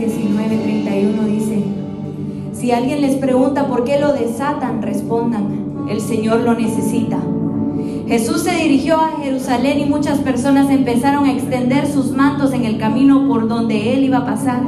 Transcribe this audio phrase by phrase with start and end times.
[0.00, 1.62] 19, 31 dice,
[2.54, 7.18] si alguien les pregunta por qué lo desatan, respondan, el Señor lo necesita.
[8.08, 12.78] Jesús se dirigió a Jerusalén y muchas personas empezaron a extender sus mantos en el
[12.78, 14.62] camino por donde él iba a pasar.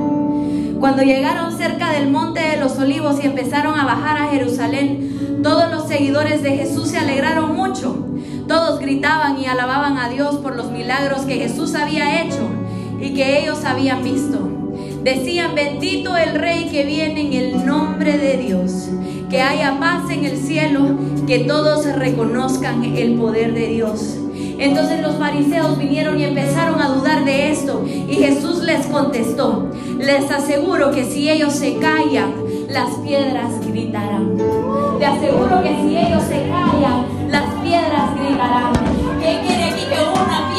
[0.79, 5.71] Cuando llegaron cerca del monte de los olivos y empezaron a bajar a Jerusalén, todos
[5.71, 8.07] los seguidores de Jesús se alegraron mucho.
[8.47, 12.51] Todos gritaban y alababan a Dios por los milagros que Jesús había hecho
[13.01, 14.52] y que ellos habían visto.
[15.03, 18.89] Decían, bendito el Rey que viene en el nombre de Dios,
[19.29, 24.19] que haya paz en el cielo, que todos reconozcan el poder de Dios.
[24.59, 30.31] Entonces los fariseos vinieron y empezaron a dudar de esto y Jesús les contestó, les
[30.31, 32.33] aseguro que si ellos se callan,
[32.69, 34.37] las piedras gritarán.
[35.01, 38.73] Te aseguro que si ellos se callan, las piedras gritarán.
[39.21, 40.52] ¿Qué quiere aquí que una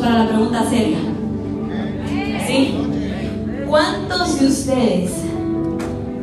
[0.00, 0.98] para la pregunta seria?
[2.46, 2.74] ¿Sí?
[3.68, 5.12] ¿Cuántos de ustedes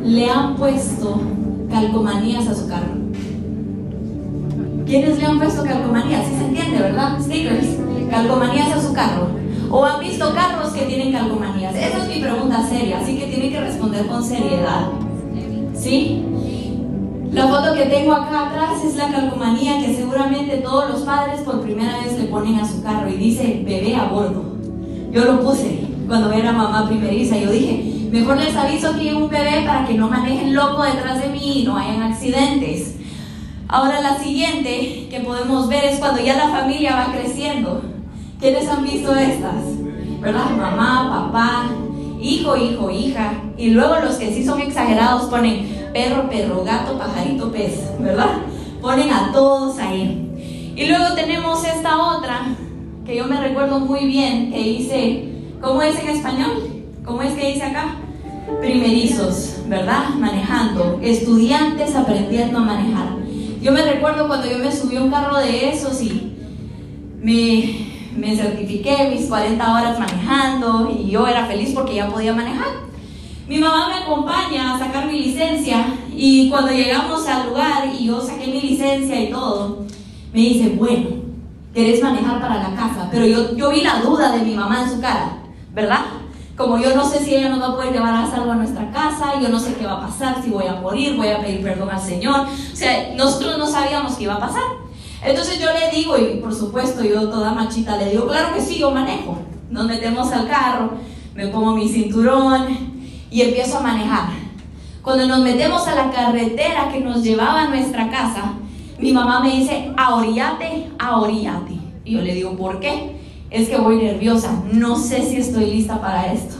[0.04, 1.20] le han puesto
[1.70, 2.98] calcomanías a su carro?
[4.86, 6.26] ¿Quiénes le han puesto calcomanías?
[6.26, 7.20] Sí se entiende, ¿verdad?
[7.20, 7.66] Stickers,
[8.10, 9.28] calcomanías a su carro.
[9.70, 11.74] ¿O han visto carros que tienen calcomanías?
[11.74, 14.88] Esa es mi pregunta seria, así que tiene que responder con seriedad.
[15.74, 16.24] ¿Sí?
[17.32, 21.60] La foto que tengo acá atrás es la calcomanía que seguramente todos los padres por
[21.60, 24.56] primera vez le ponen a su carro y dice bebé a bordo.
[25.12, 27.36] Yo lo puse cuando era mamá primeriza.
[27.36, 31.20] Yo dije, mejor les aviso que hay un bebé para que no manejen loco detrás
[31.20, 32.96] de mí y no hayan accidentes.
[33.68, 37.82] Ahora la siguiente que podemos ver es cuando ya la familia va creciendo.
[38.40, 39.64] ¿Quiénes han visto estas?
[40.20, 40.50] ¿Verdad?
[40.56, 41.68] Mamá, papá
[42.20, 43.32] hijo, hijo, hija.
[43.56, 48.42] Y luego los que sí son exagerados ponen perro, perro, gato, pajarito, pez, ¿verdad?
[48.80, 50.72] Ponen a todos ahí.
[50.76, 52.54] Y luego tenemos esta otra
[53.04, 55.28] que yo me recuerdo muy bien que dice,
[55.60, 56.84] ¿cómo es en español?
[57.04, 57.96] ¿Cómo es que dice acá?
[58.60, 60.10] Primerizos, ¿verdad?
[60.10, 63.08] Manejando, estudiantes aprendiendo a manejar.
[63.60, 66.32] Yo me recuerdo cuando yo me subí a un carro de esos y
[67.20, 72.88] me, me certifiqué mis 40 horas manejando y yo era feliz porque ya podía manejar.
[73.48, 78.20] Mi mamá me acompaña a sacar mi licencia y cuando llegamos al lugar y yo
[78.20, 79.86] saqué mi licencia y todo,
[80.34, 81.08] me dice, bueno,
[81.72, 84.90] querés manejar para la casa, pero yo, yo vi la duda de mi mamá en
[84.90, 85.38] su cara,
[85.72, 86.00] ¿verdad?
[86.58, 88.90] Como yo no sé si ella nos va a poder llevar a salvo a nuestra
[88.90, 91.62] casa, yo no sé qué va a pasar, si voy a morir, voy a pedir
[91.62, 92.40] perdón al Señor.
[92.40, 94.64] O sea, nosotros no sabíamos qué iba a pasar.
[95.24, 98.78] Entonces yo le digo, y por supuesto yo toda machita le digo, claro que sí,
[98.78, 99.38] yo manejo.
[99.70, 100.90] Nos metemos al carro,
[101.34, 102.97] me pongo mi cinturón
[103.30, 104.28] y empiezo a manejar.
[105.02, 108.54] Cuando nos metemos a la carretera que nos llevaba a nuestra casa,
[108.98, 111.74] mi mamá me dice, ahorillate, ahorillate.
[112.04, 113.16] Y yo le digo, ¿por qué?
[113.50, 116.56] Es que voy nerviosa, no sé si estoy lista para esto.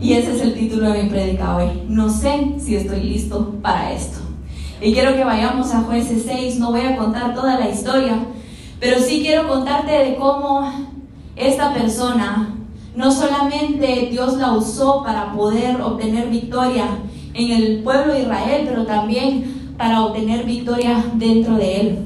[0.00, 1.82] Y ese es el título de mi predica hoy.
[1.88, 4.18] No sé si estoy listo para esto.
[4.80, 8.16] Y quiero que vayamos a jueces 6, no voy a contar toda la historia,
[8.78, 10.70] pero sí quiero contarte de cómo
[11.34, 12.54] esta persona,
[12.98, 16.84] no solamente Dios la usó para poder obtener victoria
[17.32, 21.98] en el pueblo de Israel, pero también para obtener victoria dentro de él.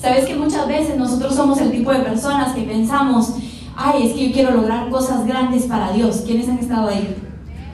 [0.00, 3.34] Sabes que muchas veces nosotros somos el tipo de personas que pensamos,
[3.76, 6.22] ay, es que yo quiero lograr cosas grandes para Dios.
[6.24, 7.14] ¿Quiénes han estado ahí?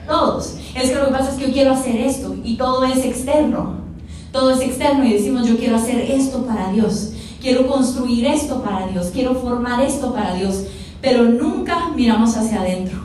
[0.09, 0.57] Todos.
[0.75, 3.85] Es que lo que pasa es que yo quiero hacer esto y todo es externo.
[4.33, 7.13] Todo es externo y decimos, yo quiero hacer esto para Dios.
[7.41, 9.11] Quiero construir esto para Dios.
[9.15, 10.65] Quiero formar esto para Dios.
[11.05, 12.99] Pero nunca miramos hacia adentro.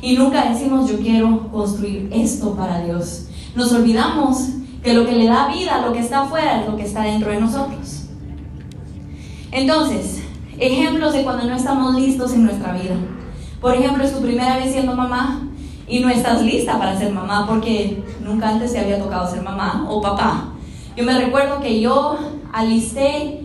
[0.00, 3.26] Y nunca decimos, yo quiero construir esto para Dios.
[3.54, 4.48] Nos olvidamos
[4.82, 7.30] que lo que le da vida lo que está afuera es lo que está dentro
[7.30, 8.06] de nosotros.
[9.52, 10.22] Entonces,
[10.58, 12.94] ejemplos de cuando no estamos listos en nuestra vida.
[13.60, 15.46] Por ejemplo, es tu primera vez siendo mamá
[15.86, 19.84] y no estás lista para ser mamá porque nunca antes te había tocado ser mamá
[19.90, 20.54] o papá.
[20.96, 22.16] Yo me recuerdo que yo
[22.50, 23.39] alisté,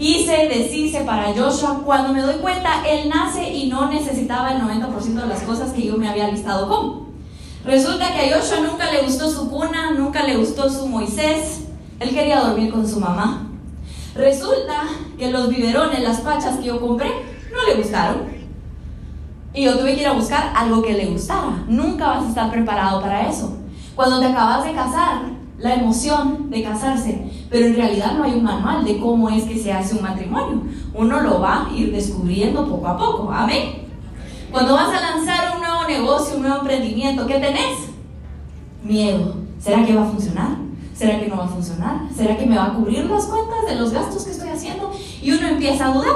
[0.00, 1.82] hice, deshice para Joshua.
[1.84, 5.86] Cuando me doy cuenta, él nace y no necesitaba el 90% de las cosas que
[5.86, 7.10] yo me había listado con.
[7.64, 11.66] Resulta que a Joshua nunca le gustó su cuna, nunca le gustó su Moisés.
[12.00, 13.46] Él quería dormir con su mamá.
[14.14, 14.84] Resulta
[15.18, 17.10] que los biberones, las pachas que yo compré,
[17.52, 18.40] no le gustaron.
[19.52, 21.62] Y yo tuve que ir a buscar algo que le gustara.
[21.68, 23.56] Nunca vas a estar preparado para eso.
[23.94, 28.42] Cuando te acabas de casar, la emoción de casarse, pero en realidad no hay un
[28.42, 30.62] manual de cómo es que se hace un matrimonio.
[30.94, 33.30] Uno lo va a ir descubriendo poco a poco.
[33.30, 33.86] Amén.
[34.50, 37.90] Cuando vas a lanzar un nuevo negocio, un nuevo emprendimiento, ¿qué tenés?
[38.82, 39.34] Miedo.
[39.60, 40.56] ¿Será que va a funcionar?
[40.94, 42.00] ¿Será que no va a funcionar?
[42.14, 44.90] ¿Será que me va a cubrir las cuentas de los gastos que estoy haciendo?
[45.22, 46.14] Y uno empieza a dudar.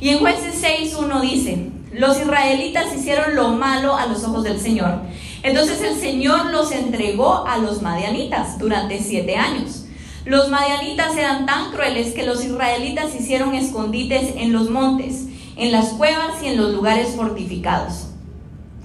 [0.00, 4.58] Y en jueces 6 uno dice, los israelitas hicieron lo malo a los ojos del
[4.58, 5.00] Señor.
[5.42, 9.86] Entonces el Señor los entregó a los madianitas durante siete años.
[10.24, 15.88] Los madianitas eran tan crueles que los israelitas hicieron escondites en los montes, en las
[15.90, 18.06] cuevas y en los lugares fortificados.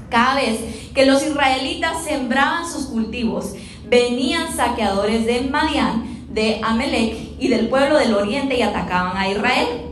[0.10, 0.60] Cada vez
[0.96, 3.54] que los israelitas sembraban sus cultivos,
[3.88, 9.88] venían saqueadores de Madián, de Amelec y del pueblo del oriente y atacaban a Israel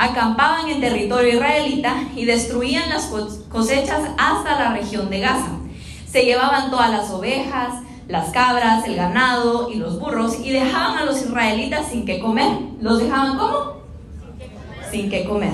[0.00, 3.12] acampaban en territorio israelita y destruían las
[3.50, 5.59] cosechas hasta la región de Gaza.
[6.10, 7.74] Se llevaban todas las ovejas,
[8.08, 12.50] las cabras, el ganado y los burros y dejaban a los israelitas sin que comer.
[12.80, 13.74] ¿Los dejaban cómo?
[14.90, 15.52] Sin que comer.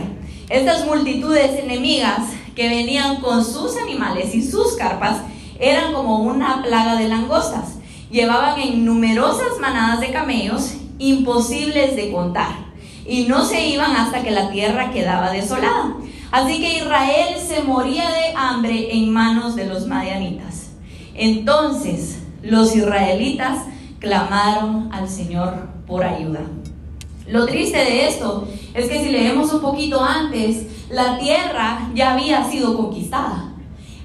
[0.49, 2.21] Estas multitudes enemigas
[2.55, 5.19] que venían con sus animales y sus carpas
[5.61, 7.75] eran como una plaga de langostas.
[8.11, 12.67] Llevaban en numerosas manadas de camellos imposibles de contar
[13.07, 15.97] y no se iban hasta que la tierra quedaba desolada.
[16.31, 20.73] Así que Israel se moría de hambre en manos de los madianitas.
[21.15, 23.65] Entonces los israelitas
[23.99, 26.41] clamaron al Señor por ayuda.
[27.29, 32.45] Lo triste de esto es que si leemos un poquito antes, la tierra ya había
[32.45, 33.53] sido conquistada.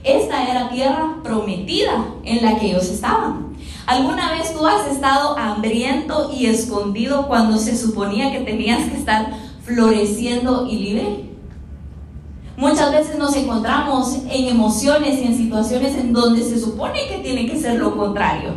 [0.04, 3.56] Esta era tierra prometida en la que ellos estaban.
[3.86, 9.34] ¿Alguna vez tú has estado hambriento y escondido cuando se suponía que tenías que estar
[9.64, 11.31] floreciendo y libre?
[12.62, 17.48] Muchas veces nos encontramos en emociones y en situaciones en donde se supone que tiene
[17.48, 18.52] que ser lo contrario.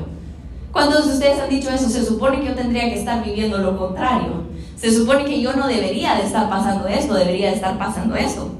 [0.70, 1.88] ¿Cuántos de ustedes han dicho eso?
[1.88, 4.44] Se supone que yo tendría que estar viviendo lo contrario.
[4.76, 8.50] Se supone que yo no debería de estar pasando esto, debería de estar pasando esto.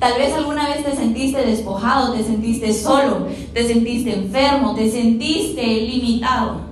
[0.00, 5.62] Tal vez alguna vez te sentiste despojado, te sentiste solo, te sentiste enfermo, te sentiste
[5.62, 6.62] limitado.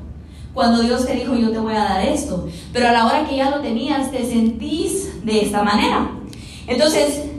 [0.52, 2.48] Cuando Dios te dijo, yo te voy a dar esto.
[2.72, 6.10] Pero a la hora que ya lo tenías, te sentís de esta manera.
[6.66, 7.35] Entonces,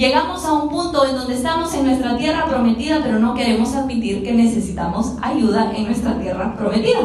[0.00, 4.22] llegamos a un punto en donde estamos en nuestra tierra prometida, pero no queremos admitir
[4.24, 7.00] que necesitamos ayuda en nuestra tierra prometida.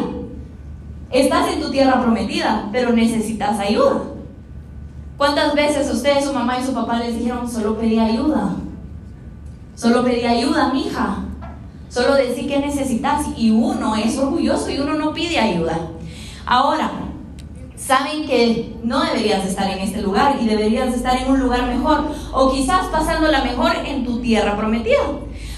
[1.10, 4.00] Estás en tu tierra prometida, pero necesitas ayuda.
[5.18, 8.56] ¿Cuántas veces ustedes, su mamá y su papá les dijeron, solo pedí ayuda?
[9.74, 11.18] Solo pedí ayuda, mija.
[11.90, 15.78] Solo decir que necesitas y uno es orgulloso y uno no pide ayuda.
[16.46, 16.90] Ahora,
[17.86, 22.06] saben que no deberías estar en este lugar y deberías estar en un lugar mejor
[22.32, 25.02] o quizás pasándola mejor en tu tierra prometida.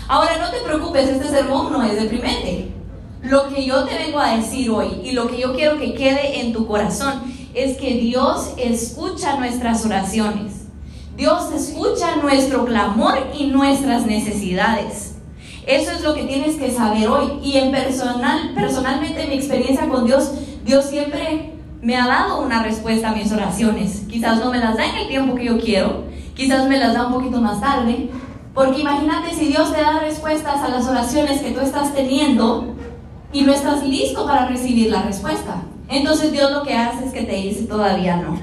[0.09, 2.69] Ahora no te preocupes, este sermón no es deprimente.
[3.23, 6.41] Lo que yo te vengo a decir hoy y lo que yo quiero que quede
[6.41, 7.23] en tu corazón
[7.55, 10.67] es que Dios escucha nuestras oraciones.
[11.17, 15.17] Dios escucha nuestro clamor y nuestras necesidades.
[15.67, 17.41] Eso es lo que tienes que saber hoy.
[17.43, 20.31] Y en personal, personalmente, mi experiencia con Dios,
[20.65, 24.05] Dios siempre me ha dado una respuesta a mis oraciones.
[24.09, 26.05] Quizás no me las da en el tiempo que yo quiero,
[26.35, 28.11] quizás me las da un poquito más tarde.
[28.55, 32.75] Porque imagínate si Dios te da respuestas a las oraciones que tú estás teniendo
[33.33, 35.63] y no estás listo para recibir la respuesta.
[35.89, 38.39] Entonces Dios lo que hace es que te dice todavía no.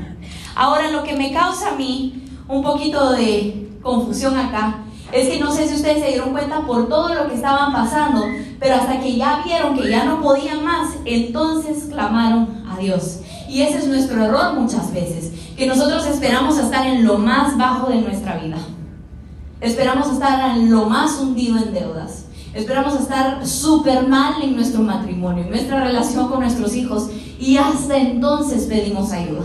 [0.56, 4.78] Ahora lo que me causa a mí un poquito de confusión acá
[5.12, 8.24] es que no sé si ustedes se dieron cuenta por todo lo que estaban pasando,
[8.60, 13.20] pero hasta que ya vieron que ya no podían más, entonces clamaron a Dios.
[13.50, 17.90] Y ese es nuestro error muchas veces, que nosotros esperamos estar en lo más bajo
[17.90, 18.58] de nuestra vida.
[19.62, 22.26] Esperamos estar en lo más hundido en deudas.
[22.54, 27.10] Esperamos estar súper mal en nuestro matrimonio, en nuestra relación con nuestros hijos.
[27.40, 29.44] Y hasta entonces pedimos ayuda.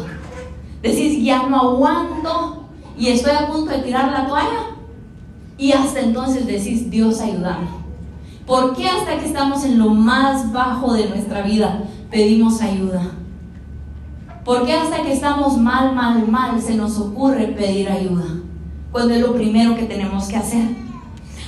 [0.83, 2.65] Decís, ya no aguanto
[2.97, 4.77] y estoy a punto de tirar la toalla.
[5.59, 7.69] Y hasta entonces decís, Dios ayúdame.
[8.47, 13.03] ¿Por qué hasta que estamos en lo más bajo de nuestra vida pedimos ayuda?
[14.45, 18.25] ¿Por qué hasta que estamos mal, mal, mal se nos ocurre pedir ayuda?
[18.91, 20.65] Cuando es lo primero que tenemos que hacer.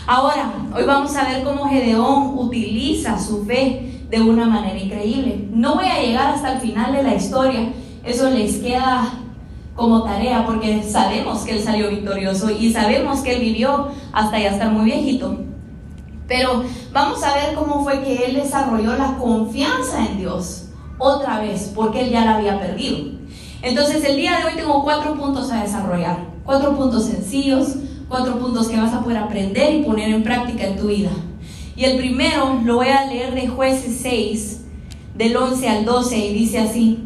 [0.06, 5.48] Ahora, hoy vamos a ver cómo Gedeón utiliza su fe de una manera increíble.
[5.52, 7.72] No voy a llegar hasta el final de la historia,
[8.04, 9.10] eso les queda
[9.74, 14.50] como tarea porque sabemos que él salió victorioso y sabemos que él vivió hasta ya
[14.50, 15.38] estar muy viejito.
[16.28, 20.61] Pero vamos a ver cómo fue que él desarrolló la confianza en Dios
[21.02, 22.98] otra vez, porque él ya la había perdido.
[23.60, 27.74] Entonces el día de hoy tengo cuatro puntos a desarrollar, cuatro puntos sencillos,
[28.08, 31.10] cuatro puntos que vas a poder aprender y poner en práctica en tu vida.
[31.76, 34.60] Y el primero lo voy a leer de jueces 6,
[35.16, 36.98] del 11 al 12, y dice así.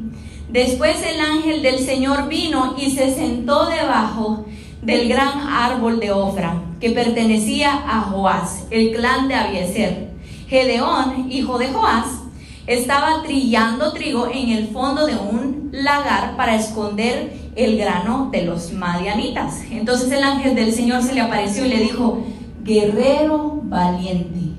[0.50, 4.44] Después el ángel del Señor vino y se sentó debajo
[4.82, 10.10] del gran árbol de Ofra, que pertenecía a Joás, el clan de Abieser.
[10.48, 12.25] Gedeón, hijo de Joás,
[12.66, 18.73] estaba trillando trigo en el fondo de un lagar para esconder el grano de los
[18.73, 19.62] madianitas.
[19.70, 22.25] Entonces el ángel del Señor se le apareció y le dijo,
[22.64, 24.52] guerrero valiente,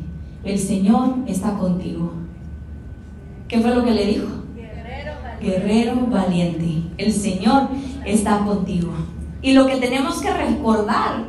[0.43, 2.13] el Señor está contigo.
[3.47, 4.27] ¿Qué fue lo que le dijo?
[5.41, 7.67] Guerrero valiente, el Señor
[8.05, 8.93] está contigo.
[9.41, 11.25] Y lo que tenemos que recordar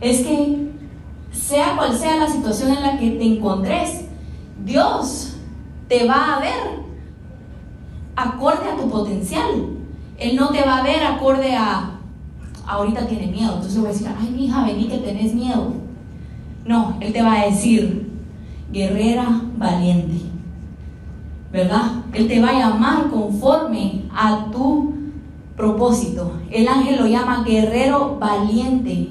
[0.00, 0.68] es que
[1.32, 4.06] sea cual sea la situación en la que te encontres,
[4.64, 5.31] Dios
[5.92, 6.82] te va a ver
[8.16, 9.44] acorde a tu potencial.
[10.16, 11.98] Él no te va a ver acorde a,
[12.66, 15.74] ahorita tiene miedo, entonces voy a decir, ay, mi hija, vení que tenés miedo.
[16.64, 18.10] No, Él te va a decir,
[18.72, 20.22] guerrera valiente,
[21.52, 22.04] ¿verdad?
[22.14, 24.94] Él te va a llamar conforme a tu
[25.58, 26.32] propósito.
[26.50, 29.10] El ángel lo llama guerrero valiente.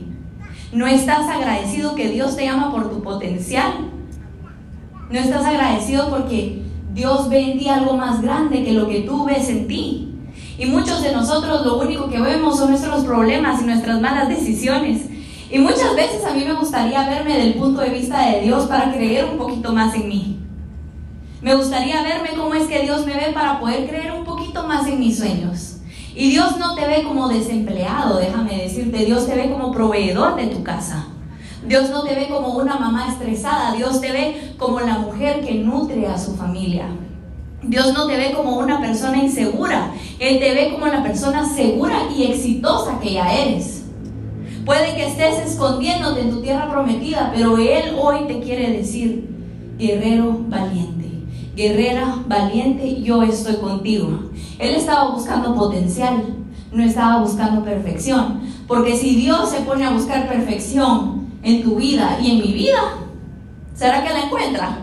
[0.74, 3.72] No estás agradecido que Dios te llama por tu potencial.
[5.12, 6.61] No estás agradecido porque
[6.93, 10.07] Dios ve en ti algo más grande que lo que tú ves en ti.
[10.57, 15.07] Y muchos de nosotros lo único que vemos son nuestros problemas y nuestras malas decisiones.
[15.50, 18.93] Y muchas veces a mí me gustaría verme del punto de vista de Dios para
[18.93, 20.39] creer un poquito más en mí.
[21.41, 24.88] Me gustaría verme cómo es que Dios me ve para poder creer un poquito más
[24.88, 25.77] en mis sueños.
[26.15, 30.48] Y Dios no te ve como desempleado, déjame decirte, Dios te ve como proveedor de
[30.48, 31.07] tu casa.
[31.68, 35.53] Dios no te ve como una mamá estresada, Dios te ve como la mujer que
[35.56, 36.88] nutre a su familia.
[37.63, 42.03] Dios no te ve como una persona insegura, Él te ve como la persona segura
[42.15, 43.86] y exitosa que ya eres.
[44.65, 49.30] Puede que estés escondiéndote en tu tierra prometida, pero Él hoy te quiere decir,
[49.77, 51.10] guerrero valiente,
[51.56, 54.32] guerrera valiente, yo estoy contigo.
[54.58, 56.24] Él estaba buscando potencial,
[56.72, 58.41] no estaba buscando perfección.
[58.68, 62.98] Porque si Dios se pone a buscar perfección en tu vida y en mi vida,
[63.74, 64.79] ¿será que la encuentra?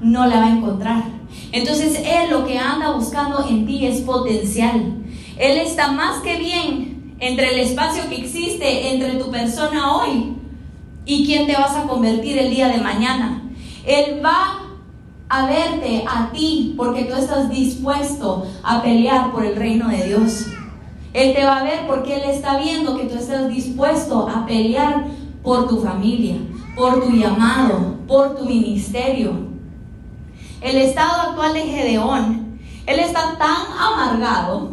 [0.00, 1.04] No la va a encontrar.
[1.52, 4.94] Entonces Él lo que anda buscando en ti es potencial.
[5.38, 10.34] Él está más que bien entre el espacio que existe entre tu persona hoy
[11.04, 13.42] y quién te vas a convertir el día de mañana.
[13.86, 14.62] Él va
[15.28, 20.46] a verte a ti porque tú estás dispuesto a pelear por el reino de Dios.
[21.12, 25.06] Él te va a ver porque Él está viendo que tú estás dispuesto a pelear
[25.46, 26.38] por tu familia,
[26.74, 29.46] por tu llamado, por tu ministerio.
[30.60, 34.70] El estado actual de Gedeón, él está tan amargado,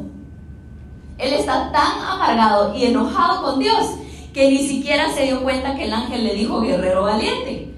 [1.20, 3.86] él está tan amargado y enojado con Dios
[4.34, 7.72] que ni siquiera se dio cuenta que el ángel le dijo guerrero valiente.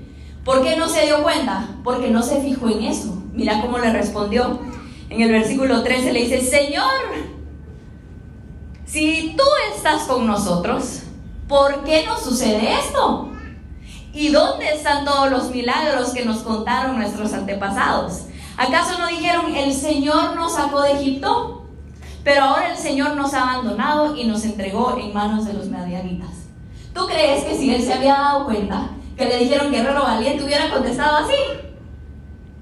[0.46, 1.68] ¿Por qué no se dio cuenta?
[1.84, 3.22] Porque no se fijó en eso.
[3.34, 4.58] Mira cómo le respondió.
[5.10, 6.86] En el versículo 13 le dice, Señor,
[8.86, 9.44] si tú
[9.76, 11.02] estás con nosotros,
[11.48, 13.30] ¿por qué nos sucede esto?
[14.14, 18.24] ¿Y dónde están todos los milagros que nos contaron nuestros antepasados?
[18.58, 21.66] ¿Acaso no dijeron, el Señor nos sacó de Egipto?
[22.24, 26.30] Pero ahora el Señor nos ha abandonado y nos entregó en manos de los medianitas.
[26.94, 30.72] ¿Tú crees que si él se había dado cuenta que le dijeron guerrero valiente, hubiera
[30.72, 31.36] contestado así?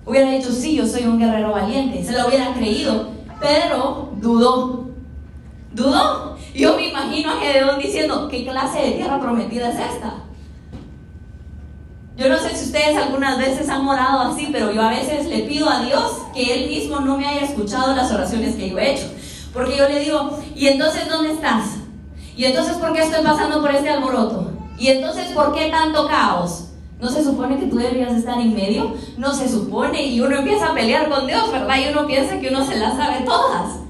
[0.06, 2.04] Hubiera dicho, sí, yo soy un guerrero valiente.
[2.04, 4.88] Se lo hubiera creído, pero dudó.
[5.72, 6.33] Dudó.
[6.54, 10.16] Yo me imagino a Gedeón diciendo, ¿qué clase de tierra prometida es esta?
[12.16, 15.40] Yo no sé si ustedes algunas veces han orado así, pero yo a veces le
[15.40, 18.94] pido a Dios que Él mismo no me haya escuchado las oraciones que yo he
[18.94, 19.08] hecho.
[19.52, 21.78] Porque yo le digo, ¿y entonces dónde estás?
[22.38, 24.52] ¿Y entonces por qué estoy pasando por este alboroto?
[24.78, 26.66] ¿Y entonces por qué tanto caos?
[27.00, 28.94] ¿No se supone que tú deberías estar en medio?
[29.18, 30.04] No se supone.
[30.04, 31.78] Y uno empieza a pelear con Dios, ¿verdad?
[31.78, 33.83] Y uno piensa que uno se las sabe todas.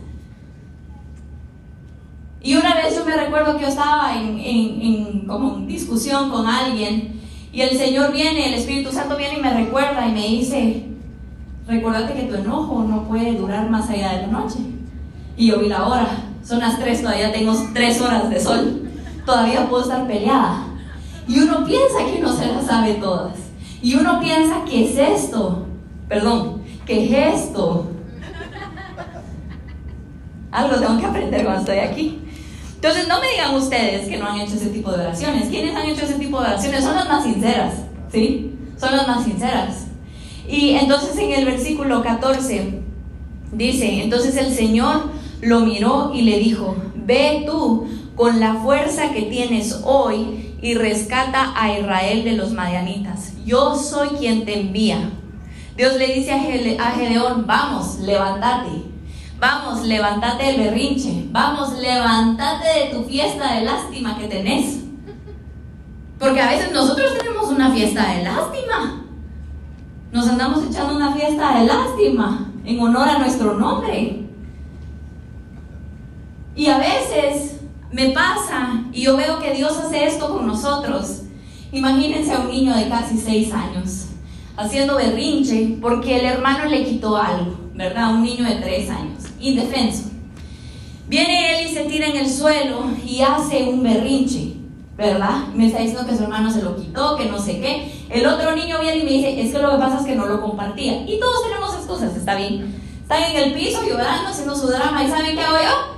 [2.43, 6.29] Y una vez yo me recuerdo que yo estaba en, en, en como en discusión
[6.29, 7.21] con alguien
[7.53, 10.85] y el Señor viene, el Espíritu Santo viene y me recuerda y me dice,
[11.67, 14.57] recuérdate que tu enojo no puede durar más allá de la noche.
[15.37, 16.07] Y yo vi la hora,
[16.43, 18.89] son las tres, todavía tengo tres horas de sol,
[19.23, 20.65] todavía puedo estar peleada.
[21.27, 23.35] Y uno piensa que no se las sabe todas.
[23.83, 25.67] Y uno piensa que es esto,
[26.09, 27.85] perdón, que es esto.
[30.51, 32.22] Algo tengo que aprender cuando estoy aquí.
[32.83, 35.47] Entonces no me digan ustedes que no han hecho ese tipo de oraciones.
[35.47, 36.83] ¿Quiénes han hecho ese tipo de oraciones?
[36.83, 37.75] Son las más sinceras,
[38.11, 38.55] ¿sí?
[38.77, 39.85] Son las más sinceras.
[40.49, 42.81] Y entonces en el versículo 14
[43.53, 49.21] dice, entonces el Señor lo miró y le dijo, ve tú con la fuerza que
[49.21, 53.31] tienes hoy y rescata a Israel de los madianitas.
[53.45, 55.09] Yo soy quien te envía.
[55.77, 58.92] Dios le dice a Gedeón, vamos, levántate
[59.43, 61.25] Vamos, levántate del berrinche.
[61.31, 64.85] Vamos, levántate de tu fiesta de lástima que tenés.
[66.17, 69.03] Porque a veces nosotros tenemos una fiesta de lástima.
[70.13, 74.29] Nos andamos echando una fiesta de lástima en honor a nuestro nombre.
[76.55, 77.59] Y a veces
[77.91, 81.23] me pasa y yo veo que Dios hace esto con nosotros.
[81.73, 84.07] Imagínense a un niño de casi seis años
[84.55, 88.13] haciendo berrinche porque el hermano le quitó algo, ¿verdad?
[88.13, 90.09] Un niño de tres años indefenso.
[91.07, 94.53] Viene él y se tira en el suelo y hace un berrinche,
[94.97, 95.47] ¿verdad?
[95.53, 97.91] Me está diciendo que su hermano se lo quitó, que no sé qué.
[98.09, 100.25] El otro niño viene y me dice, es que lo que pasa es que no
[100.25, 101.03] lo compartía.
[101.05, 102.73] Y todos tenemos excusas, está bien.
[103.01, 105.03] Están en el piso llorando, haciendo su drama.
[105.03, 105.93] ¿Y saben qué hago yo?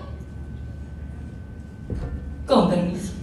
[2.47, 3.13] Con permiso.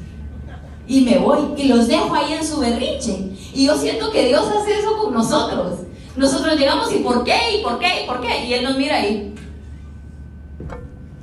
[0.86, 3.32] Y me voy y los dejo ahí en su berrinche.
[3.52, 5.80] Y yo siento que Dios hace eso con nosotros.
[6.16, 7.58] Nosotros llegamos y ¿por qué?
[7.58, 8.04] ¿Y por qué?
[8.04, 8.46] ¿Y por qué?
[8.46, 9.32] Y Él nos mira ahí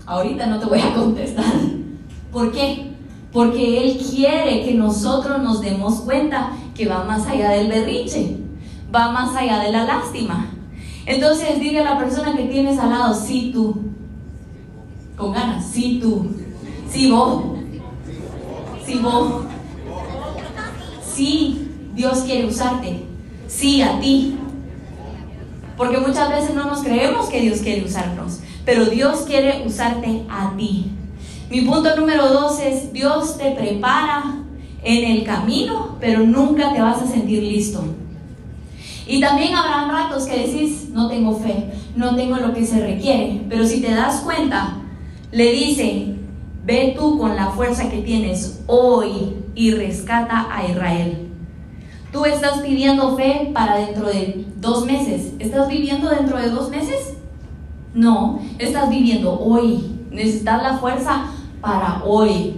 [0.09, 1.45] ahorita no te voy a contestar.
[2.31, 2.91] ¿Por qué?
[3.31, 8.37] Porque Él quiere que nosotros nos demos cuenta que va más allá del berrinche,
[8.93, 10.47] va más allá de la lástima.
[11.05, 13.75] Entonces dile a la persona que tienes al lado, sí tú,
[15.15, 16.31] con ganas, sí tú,
[16.89, 17.43] sí vos,
[18.85, 19.43] sí vos,
[21.03, 23.03] sí Dios quiere usarte,
[23.47, 24.37] sí a ti.
[25.77, 28.39] Porque muchas veces no nos creemos que Dios quiere usarnos
[28.69, 30.91] pero Dios quiere usarte a ti.
[31.49, 34.43] Mi punto número dos es, Dios te prepara
[34.83, 37.83] en el camino, pero nunca te vas a sentir listo.
[39.07, 43.41] Y también habrán ratos que decís, no tengo fe, no tengo lo que se requiere,
[43.49, 44.77] pero si te das cuenta,
[45.31, 46.13] le dice,
[46.63, 51.27] ve tú con la fuerza que tienes hoy y rescata a Israel.
[52.11, 55.33] Tú estás pidiendo fe para dentro de dos meses.
[55.39, 57.15] ¿Estás viviendo dentro de dos meses?
[57.93, 59.95] No, estás viviendo hoy.
[60.11, 61.25] Necesitas la fuerza
[61.61, 62.55] para hoy.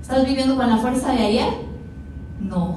[0.00, 1.48] ¿Estás viviendo con la fuerza de ayer?
[2.40, 2.76] No.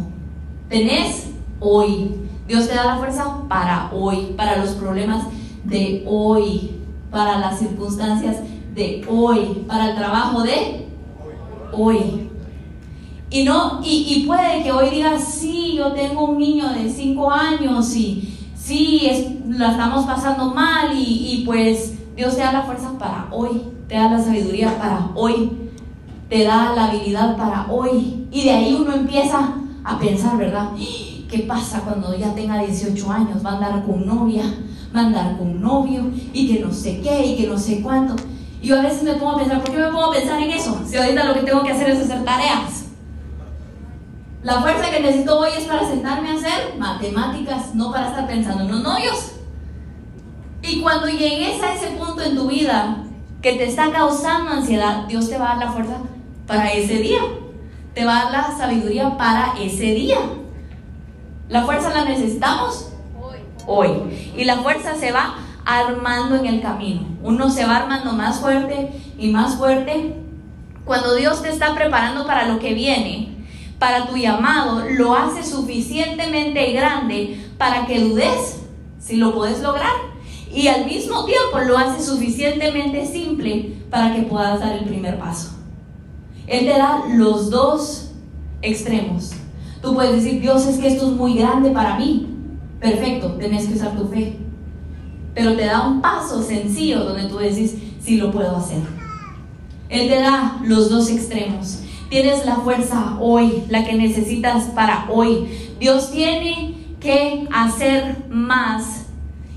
[0.69, 2.15] Tenés hoy.
[2.47, 5.25] Dios te da la fuerza para hoy, para los problemas
[5.65, 6.71] de hoy,
[7.11, 8.37] para las circunstancias
[8.73, 10.87] de hoy, para el trabajo de
[11.73, 12.29] hoy.
[13.29, 17.93] Y no, y, puede que hoy digas, sí, yo tengo un niño de 5 años
[17.95, 18.36] y
[18.67, 23.61] sí, es, la estamos pasando mal y, pues Dios te da la fuerza para hoy,
[23.87, 25.51] te da la sabiduría para hoy,
[26.27, 28.27] te da la habilidad para hoy.
[28.29, 29.53] Y de ahí uno empieza
[29.83, 30.71] a pensar, ¿verdad?
[31.29, 33.45] ¿Qué pasa cuando ya tenga 18 años?
[33.45, 34.43] Va a andar con novia,
[34.95, 38.15] va a andar con novio y que no sé qué y que no sé cuánto.
[38.61, 40.51] Y yo a veces me pongo a pensar, ¿por qué me pongo a pensar en
[40.51, 40.77] eso?
[40.85, 42.86] Si ahorita lo que tengo que hacer es hacer tareas.
[44.47, 48.63] La fuerza que necesito hoy es para sentarme a hacer matemáticas, no para estar pensando
[48.63, 49.33] en los novios.
[50.61, 53.03] Y cuando llegues a ese punto en tu vida
[53.41, 55.97] que te está causando ansiedad, Dios te va a dar la fuerza
[56.47, 57.19] para ese día.
[57.93, 60.19] Te va a dar la sabiduría para ese día.
[61.49, 63.39] La fuerza la necesitamos Hoy.
[63.65, 64.33] hoy.
[64.37, 67.01] Y la fuerza se va armando en el camino.
[67.21, 70.15] Uno se va armando más fuerte y más fuerte.
[70.85, 73.36] Cuando Dios te está preparando para lo que viene,
[73.79, 78.59] para tu llamado, lo hace suficientemente grande para que dudes
[78.99, 79.93] si lo puedes lograr.
[80.53, 85.51] Y al mismo tiempo lo hace suficientemente simple para que puedas dar el primer paso.
[86.47, 88.11] Él te da los dos
[88.61, 89.31] extremos.
[89.81, 92.27] Tú puedes decir, Dios, es que esto es muy grande para mí.
[92.79, 94.37] Perfecto, tenés que usar tu fe.
[95.35, 98.81] Pero te da un paso sencillo donde tú decís, sí lo puedo hacer.
[99.89, 101.81] Él te da los dos extremos.
[102.09, 105.47] Tienes la fuerza hoy, la que necesitas para hoy.
[105.79, 109.07] Dios tiene que hacer más.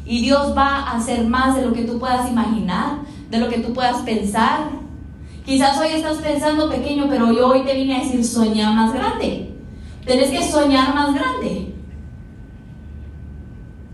[0.04, 3.58] Y Dios va a hacer más de lo que tú puedas imaginar, de lo que
[3.58, 4.70] tú puedas pensar.
[5.46, 9.54] Quizás hoy estás pensando pequeño, pero yo hoy te vine a decir, soñar más grande.
[10.04, 11.74] Tienes que soñar más grande.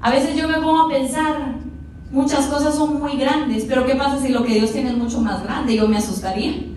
[0.00, 1.56] A veces yo me pongo a pensar,
[2.10, 5.20] muchas cosas son muy grandes, pero ¿qué pasa si lo que Dios tiene es mucho
[5.20, 5.76] más grande?
[5.76, 6.75] Yo me asustaría.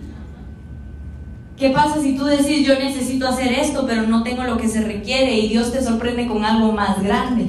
[1.60, 4.80] ¿Qué pasa si tú decís, yo necesito hacer esto, pero no tengo lo que se
[4.80, 7.44] requiere y Dios te sorprende con algo más grande?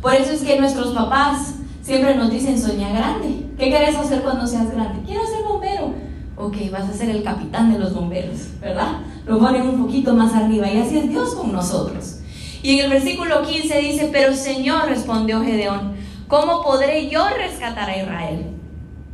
[0.00, 3.44] Por eso es que nuestros papás siempre nos dicen, soña grande.
[3.58, 5.02] ¿Qué quieres hacer cuando seas grande?
[5.04, 5.92] Quiero ser bombero.
[6.34, 9.00] Ok, vas a ser el capitán de los bomberos, ¿verdad?
[9.26, 12.20] Lo ponen un poquito más arriba y así es Dios con nosotros.
[12.62, 15.92] Y en el versículo 15 dice, pero Señor, respondió Gedeón,
[16.26, 18.46] ¿cómo podré yo rescatar a Israel?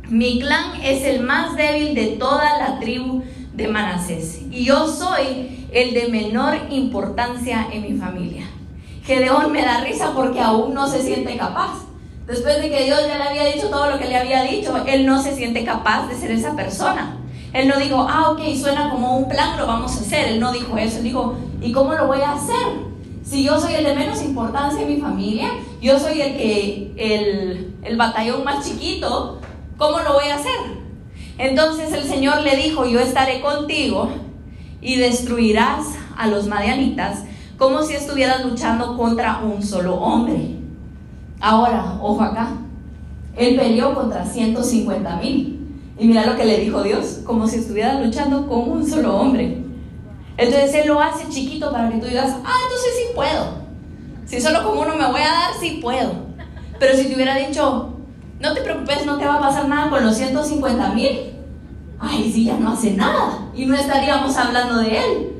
[0.07, 3.23] Mi clan es el más débil de toda la tribu
[3.57, 8.45] de Manasés y yo soy el de menor importancia en mi familia.
[9.03, 11.85] Gedeón me da risa porque aún no se siente capaz.
[12.27, 15.05] Después de que Dios ya le había dicho todo lo que le había dicho, él
[15.05, 17.17] no se siente capaz de ser esa persona.
[17.53, 20.27] Él no dijo, ah, ok, suena como un plan, lo vamos a hacer.
[20.27, 20.97] Él no dijo eso.
[20.97, 22.55] Él dijo, ¿y cómo lo voy a hacer?
[23.23, 25.49] Si yo soy el de menos importancia en mi familia,
[25.81, 29.39] yo soy el que, el, el batallón más chiquito,
[29.77, 30.86] ¿cómo lo voy a hacer?
[31.37, 34.09] Entonces el Señor le dijo, yo estaré contigo
[34.81, 37.23] y destruirás a los madianitas
[37.57, 40.55] como si estuvieras luchando contra un solo hombre.
[41.39, 42.53] Ahora, ojo acá,
[43.35, 45.53] él peleó contra 150 mil.
[45.99, 49.63] Y mira lo que le dijo Dios, como si estuviera luchando con un solo hombre.
[50.37, 53.67] Entonces Él lo hace chiquito para que tú digas, ah, entonces sí puedo.
[54.25, 56.11] Si solo con uno me voy a dar, sí puedo.
[56.79, 57.96] Pero si te hubiera dicho,
[58.39, 61.33] no te preocupes, no te va a pasar nada con los 150 mil,
[61.99, 63.49] ay, sí, ya no hace nada.
[63.55, 65.33] Y no estaríamos hablando de Él.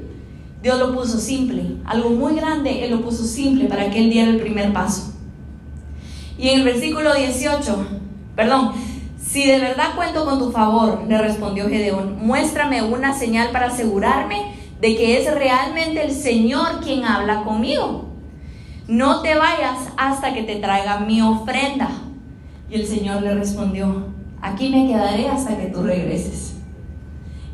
[0.62, 4.29] Dios lo puso simple, algo muy grande, Él lo puso simple para que Él diera
[4.29, 5.13] el primer paso.
[6.38, 7.88] Y en el versículo 18,
[8.36, 8.73] perdón,
[9.19, 14.55] si de verdad cuento con tu favor, le respondió Gedeón, muéstrame una señal para asegurarme
[14.81, 18.05] de que es realmente el Señor quien habla conmigo.
[18.88, 21.89] No te vayas hasta que te traiga mi ofrenda.
[22.69, 24.08] Y el Señor le respondió,
[24.41, 26.56] aquí me quedaré hasta que tú regreses.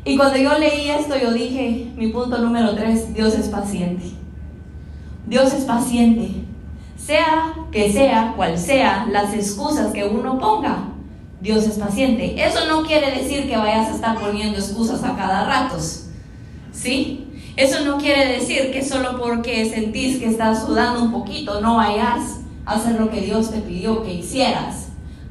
[0.04, 4.04] Y cuando yo leí esto, yo dije, mi punto número 3, Dios es paciente.
[5.26, 6.30] Dios es paciente.
[6.96, 10.88] Sea que sea, cual sea, las excusas que uno ponga,
[11.40, 12.34] Dios es paciente.
[12.42, 15.76] Eso no quiere decir que vayas a estar poniendo excusas a cada rato.
[16.72, 17.24] ¿Sí?
[17.56, 22.40] Eso no quiere decir que solo porque sentís que estás sudando un poquito no vayas
[22.66, 24.83] a hacer lo que Dios te pidió que hicieras,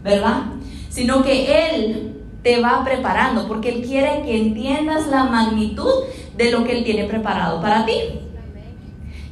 [0.04, 0.44] ¿verdad?
[0.89, 6.04] Sino que Él te va preparando porque Él quiere que entiendas la magnitud
[6.36, 7.94] de lo que Él tiene preparado para ti.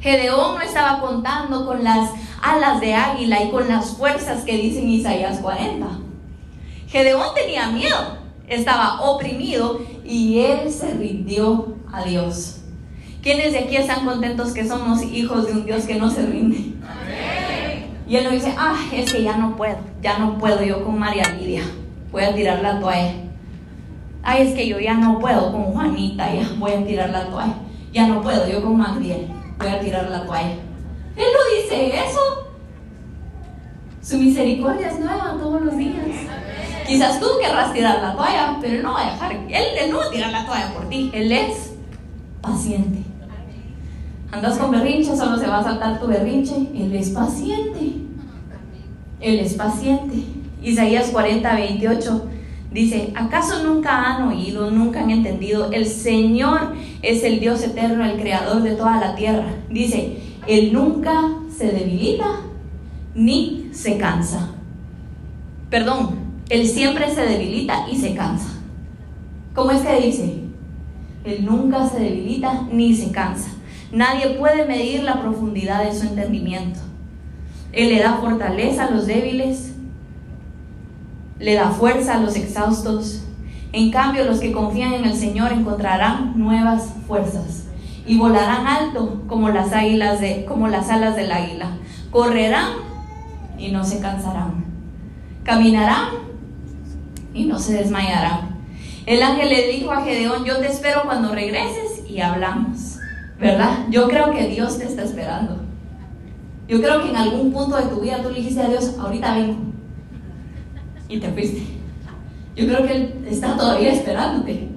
[0.00, 2.10] Gedeón no estaba contando con las
[2.42, 5.86] alas de águila y con las fuerzas que dicen Isaías 40.
[6.88, 12.62] Gedeón tenía miedo, estaba oprimido y él se rindió a Dios.
[13.22, 16.74] ¿Quiénes de aquí están contentos que somos hijos de un Dios que no se rinde?
[18.06, 20.98] Y él lo dice, ah, es que ya no puedo, ya no puedo yo con
[20.98, 21.62] María Lidia,
[22.10, 23.14] voy a tirar la toalla.
[24.22, 27.54] Ay, es que yo ya no puedo con Juanita, ya voy a tirar la toalla.
[27.92, 30.52] Ya no puedo yo con Magdiel, voy a tirar la toalla.
[31.16, 32.20] Él no dice eso.
[34.00, 35.94] Su misericordia es nueva todos los días.
[36.86, 40.06] Quizás tú querrás tirar la toalla, pero no va a dejar, él, él no va
[40.06, 41.74] a tirar la toalla por ti, él es
[42.40, 43.11] paciente.
[44.32, 47.92] Andas con berrinche, solo se va a saltar tu berrinche, él es paciente.
[49.20, 50.24] Él es paciente.
[50.62, 52.28] Isaías 40, 28
[52.72, 55.70] dice, ¿acaso nunca han oído, nunca han entendido?
[55.70, 59.54] El Señor es el Dios eterno, el creador de toda la tierra.
[59.68, 60.16] Dice,
[60.46, 61.12] Él nunca
[61.54, 62.40] se debilita
[63.14, 64.48] ni se cansa.
[65.68, 66.16] Perdón,
[66.48, 68.48] Él siempre se debilita y se cansa.
[69.54, 70.38] ¿Cómo es que dice?
[71.24, 73.50] Él nunca se debilita ni se cansa.
[73.92, 76.80] Nadie puede medir la profundidad de su entendimiento.
[77.72, 79.74] Él le da fortaleza a los débiles,
[81.38, 83.24] le da fuerza a los exhaustos.
[83.72, 87.64] En cambio, los que confían en el Señor encontrarán nuevas fuerzas
[88.06, 90.20] y volarán alto como las alas
[91.16, 91.76] del águila.
[92.10, 92.72] Correrán
[93.58, 94.64] y no se cansarán.
[95.44, 96.08] Caminarán
[97.34, 98.52] y no se desmayarán.
[99.04, 102.91] El ángel le dijo a Gedeón, yo te espero cuando regreses y hablamos.
[103.42, 103.86] ¿Verdad?
[103.90, 105.56] Yo creo que Dios te está esperando.
[106.68, 109.34] Yo creo que en algún punto de tu vida tú le dijiste a Dios, ahorita
[109.34, 109.56] vengo.
[111.08, 111.66] Y te fuiste.
[112.54, 114.68] Yo creo que Él está todavía esperándote.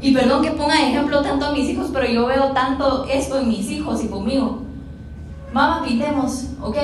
[0.00, 3.40] Y perdón que ponga de ejemplo tanto a mis hijos, pero yo veo tanto esto
[3.40, 4.62] en mis hijos y conmigo.
[5.52, 6.76] Mamá, pintemos, ok.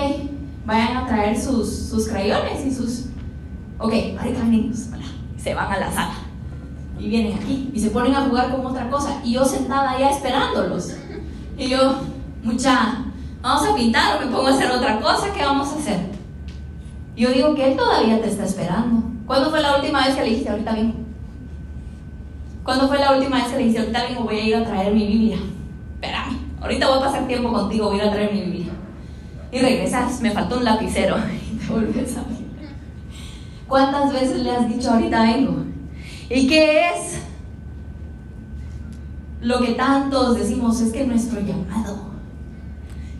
[0.66, 3.06] Vayan a traer sus, sus crayones y sus...
[3.78, 4.88] Ok, ahorita venimos.
[5.38, 6.21] Se van a la sala.
[7.02, 9.20] Y vienen aquí y se ponen a jugar con otra cosa.
[9.24, 10.94] Y yo sentada allá esperándolos.
[11.58, 11.96] Y yo,
[12.44, 13.04] mucha,
[13.42, 15.98] vamos a pintar o me pongo a hacer otra cosa, ¿qué vamos a hacer?
[17.16, 19.02] Yo digo que él todavía te está esperando.
[19.26, 20.94] ¿Cuándo fue la última vez que le dijiste, ahorita vengo?
[22.62, 24.94] ¿Cuándo fue la última vez que le dijiste, ahorita vengo, voy a ir a traer
[24.94, 25.38] mi Biblia?
[25.94, 28.72] Espérame, ahorita voy a pasar tiempo contigo, voy a ir a traer mi Biblia.
[29.50, 31.16] Y regresas, me faltó un lapicero.
[31.52, 32.38] Y te vuelves a ver.
[33.68, 35.61] ¿Cuántas veces le has dicho, ahorita vengo?
[36.34, 37.18] ¿Y qué es?
[39.40, 42.12] Lo que tantos decimos es que nuestro llamado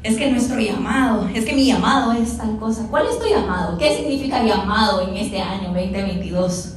[0.02, 2.86] es que nuestro llamado, es que mi llamado es tal cosa.
[2.90, 3.78] ¿Cuál es tu llamado?
[3.78, 6.74] ¿Qué significa llamado en este año 2022?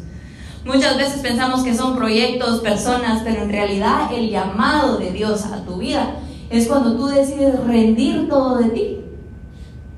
[0.63, 5.63] Muchas veces pensamos que son proyectos, personas, pero en realidad el llamado de Dios a
[5.63, 6.17] tu vida
[6.49, 8.97] es cuando tú decides rendir todo de ti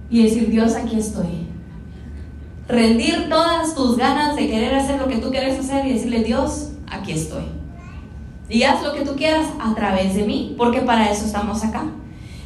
[0.09, 1.46] y decir, Dios, aquí estoy.
[2.67, 6.71] Rendir todas tus ganas de querer hacer lo que tú quieres hacer y decirle, Dios,
[6.89, 7.43] aquí estoy.
[8.49, 11.85] Y haz lo que tú quieras a través de mí, porque para eso estamos acá.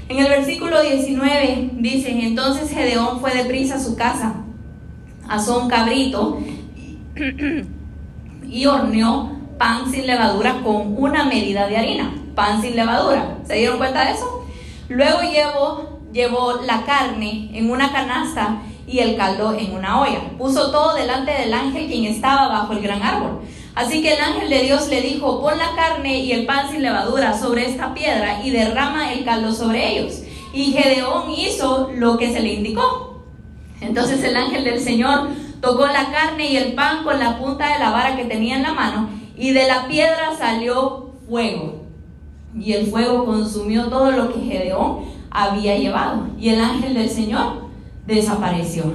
[0.10, 4.36] En el versículo 19 dice, entonces Gedeón fue deprisa a su casa,
[5.28, 6.40] asó un cabrito
[8.48, 13.38] y horneó pan sin levadura con una medida de harina, pan sin levadura.
[13.48, 14.46] ¿Se dieron cuenta de eso?
[14.90, 20.20] Luego llevó, llevó la carne en una canasta y el caldo en una olla.
[20.38, 23.42] Puso todo delante del ángel quien estaba bajo el gran árbol.
[23.74, 26.82] Así que el ángel de Dios le dijo, pon la carne y el pan sin
[26.82, 30.24] levadura sobre esta piedra y derrama el caldo sobre ellos.
[30.54, 33.24] Y Gedeón hizo lo que se le indicó.
[33.80, 35.30] Entonces el ángel del Señor
[35.62, 38.64] tocó la carne y el pan con la punta de la vara que tenía en
[38.64, 41.82] la mano y de la piedra salió fuego.
[42.60, 46.28] Y el fuego consumió todo lo que Gedeón había llevado.
[46.38, 47.71] Y el ángel del Señor
[48.06, 48.94] desapareció.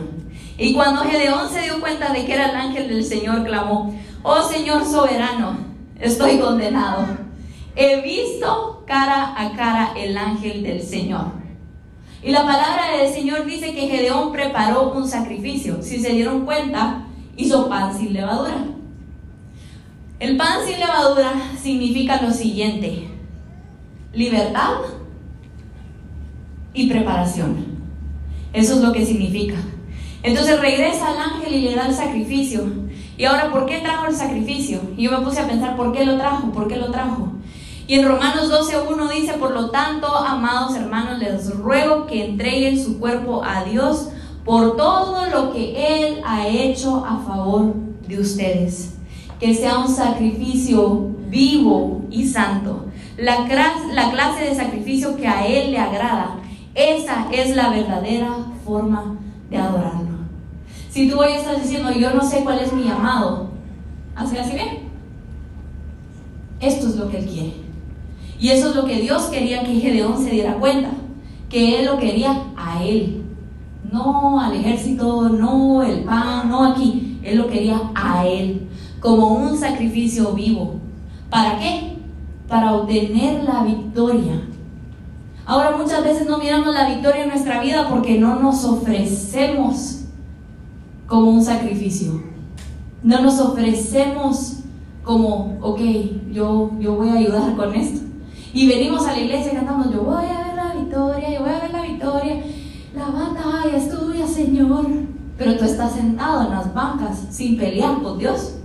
[0.58, 4.42] Y cuando Gedeón se dio cuenta de que era el ángel del Señor, clamó, Oh
[4.42, 5.58] Señor soberano,
[6.00, 7.06] estoy condenado.
[7.74, 11.32] He visto cara a cara el ángel del Señor.
[12.22, 15.82] Y la palabra del Señor dice que Gedeón preparó un sacrificio.
[15.82, 17.04] Si se dieron cuenta,
[17.36, 18.64] hizo pan sin levadura.
[20.18, 23.06] El pan sin levadura significa lo siguiente,
[24.14, 24.78] libertad
[26.72, 27.75] y preparación.
[28.56, 29.56] Eso es lo que significa.
[30.22, 32.64] Entonces regresa al ángel y le da el sacrificio.
[33.18, 34.80] Y ahora, ¿por qué trajo el sacrificio?
[34.96, 36.50] Y yo me puse a pensar, ¿por qué lo trajo?
[36.52, 37.32] ¿Por qué lo trajo?
[37.86, 42.98] Y en Romanos 12.1 dice, por lo tanto, amados hermanos, les ruego que entreguen su
[42.98, 44.08] cuerpo a Dios
[44.46, 47.74] por todo lo que Él ha hecho a favor
[48.08, 48.94] de ustedes.
[49.38, 52.86] Que sea un sacrificio vivo y santo.
[53.18, 53.46] La,
[53.92, 56.40] la clase de sacrificio que a Él le agrada.
[56.76, 59.16] Esa es la verdadera forma
[59.48, 60.18] de adorarlo.
[60.90, 63.48] Si tú hoy estás diciendo, yo no sé cuál es mi llamado,
[64.14, 64.80] así así bien.
[66.60, 67.52] Esto es lo que Él quiere.
[68.38, 70.90] Y eso es lo que Dios quería que Gedeón se diera cuenta,
[71.48, 73.24] que Él lo quería a Él,
[73.90, 78.68] no al ejército, no el pan, no aquí, Él lo quería a Él,
[79.00, 80.74] como un sacrificio vivo.
[81.30, 81.96] ¿Para qué?
[82.46, 84.42] Para obtener la victoria.
[85.46, 90.00] Ahora muchas veces no miramos la victoria en nuestra vida porque no nos ofrecemos
[91.06, 92.20] como un sacrificio.
[93.04, 94.56] No nos ofrecemos
[95.04, 95.80] como, ok,
[96.32, 98.00] yo, yo voy a ayudar con esto.
[98.52, 101.50] Y venimos a la iglesia y cantamos, yo voy a ver la victoria, yo voy
[101.50, 102.42] a ver la victoria.
[102.96, 104.86] La batalla es tuya, Señor.
[105.38, 108.56] Pero tú estás sentado en las bancas sin pelear con Dios.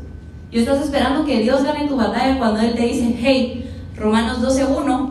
[0.51, 5.09] Y estás esperando que Dios gane tu batalla cuando Él te dice, hey, Romanos 12.1,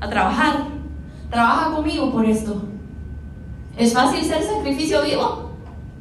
[0.00, 0.79] a trabajar.
[1.30, 2.62] Trabaja conmigo por esto.
[3.76, 5.50] ¿Es fácil ser sacrificio vivo?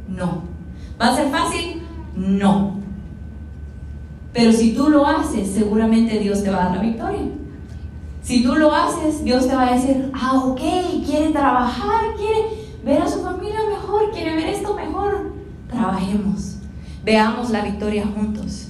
[0.08, 0.42] No.
[1.00, 1.84] ¿Va a ser fácil?
[2.16, 2.80] No.
[4.34, 7.22] Pero si tú lo haces, seguramente Dios te va a dar la victoria.
[8.22, 10.62] Si tú lo haces, Dios te va a decir, ah, ok,
[11.06, 15.32] quiere trabajar, quiere ver a su familia mejor, quiere ver esto mejor.
[15.70, 16.58] Trabajemos,
[17.04, 18.70] veamos la victoria juntos.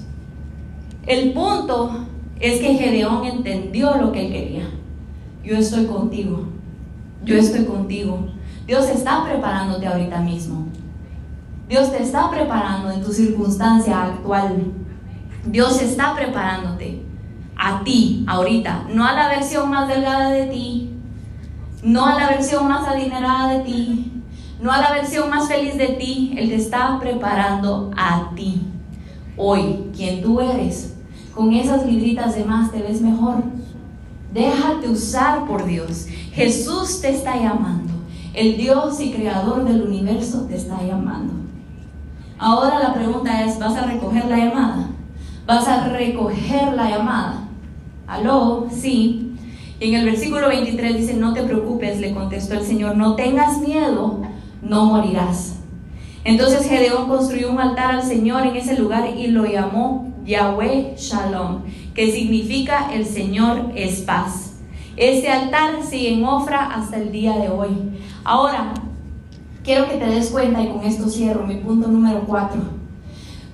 [1.05, 2.05] El punto
[2.39, 4.78] es que Gedeón entendió lo que él quería.
[5.43, 6.45] Yo estoy contigo,
[7.23, 8.27] yo estoy contigo.
[8.67, 10.67] Dios está preparándote ahorita mismo.
[11.67, 14.65] Dios te está preparando en tu circunstancia actual.
[15.45, 17.03] Dios está preparándote
[17.55, 20.89] a ti ahorita, no a la versión más delgada de ti,
[21.83, 24.11] no a la versión más adinerada de ti,
[24.61, 26.33] no a la versión más feliz de ti.
[26.37, 28.61] Él te está preparando a ti.
[29.37, 30.97] Hoy, quien tú eres,
[31.35, 33.43] con esas libritas de más te ves mejor.
[34.33, 36.07] Déjate usar por Dios.
[36.33, 37.93] Jesús te está llamando.
[38.33, 41.33] El Dios y creador del universo te está llamando.
[42.37, 44.89] Ahora la pregunta es, ¿vas a recoger la llamada?
[45.45, 47.47] ¿Vas a recoger la llamada?
[48.07, 48.67] ¿Aló?
[48.71, 49.35] Sí.
[49.79, 53.59] Y en el versículo 23 dice, no te preocupes, le contestó el Señor, no tengas
[53.59, 54.21] miedo,
[54.61, 55.55] no morirás.
[56.23, 61.63] Entonces Gedeón construyó un altar al Señor en ese lugar y lo llamó Yahweh Shalom,
[61.93, 64.53] que significa el Señor es paz.
[64.95, 67.69] Este altar sigue en Ofra hasta el día de hoy.
[68.23, 68.73] Ahora,
[69.63, 72.59] quiero que te des cuenta, y con esto cierro mi punto número 4.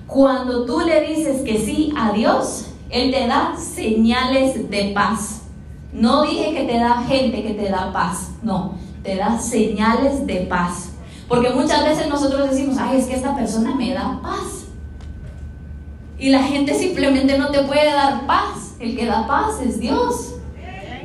[0.06, 5.42] Cuando tú le dices que sí a Dios, Él te da señales de paz.
[5.92, 10.40] No dije que te da gente que te da paz, no, te da señales de
[10.48, 10.90] paz.
[11.28, 14.65] Porque muchas veces nosotros decimos, ay, es que esta persona me da paz.
[16.18, 18.74] Y la gente simplemente no te puede dar paz.
[18.80, 20.34] El que da paz es Dios.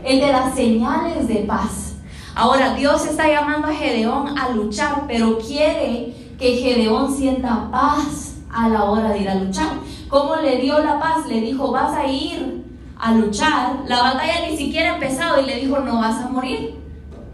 [0.04, 1.95] Él te da señales de paz.
[2.34, 8.69] Ahora, Dios está llamando a Gedeón a luchar, pero quiere que Gedeón sienta paz a
[8.69, 9.74] la hora de ir a luchar.
[10.08, 11.28] ¿Cómo le dio la paz?
[11.28, 12.63] Le dijo, vas a ir
[12.97, 13.84] a luchar.
[13.88, 16.76] La batalla ni siquiera ha empezado y le dijo, no vas a morir.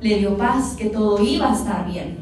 [0.01, 2.17] Le dio paz, que todo iba a estar bien.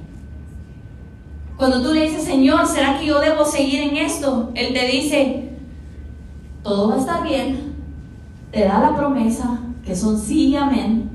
[1.57, 4.51] Cuando tú le dices, Señor, ¿será que yo debo seguir en esto?
[4.55, 5.44] Él te dice,
[6.65, 7.75] todo va a estar bien.
[8.51, 11.11] Te da la promesa, que son sí y amén.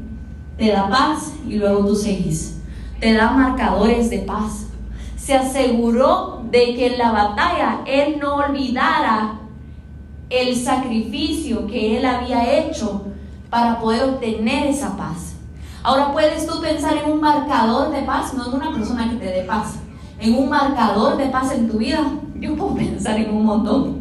[0.56, 2.60] Te da paz y luego tú seguís.
[3.00, 4.68] Te da marcadores de paz.
[5.16, 9.40] Se aseguró de que en la batalla él no olvidara
[10.30, 13.06] el sacrificio que él había hecho
[13.50, 15.34] para poder obtener esa paz.
[15.82, 19.24] Ahora puedes tú pensar en un marcador de paz, no en una persona que te
[19.24, 19.80] dé paz,
[20.20, 22.06] en un marcador de paz en tu vida.
[22.38, 23.99] Yo puedo pensar en un montón.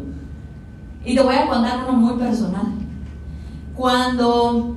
[1.04, 2.66] Y te voy a contar uno muy personal.
[3.74, 4.76] Cuando,